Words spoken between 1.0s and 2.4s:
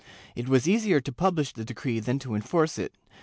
publish the decree than to